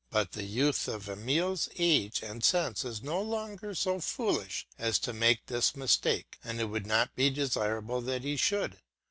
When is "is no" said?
2.83-3.21